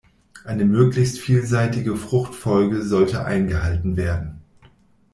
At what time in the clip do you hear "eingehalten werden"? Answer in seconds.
3.23-4.41